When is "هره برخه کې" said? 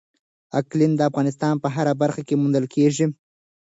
1.75-2.35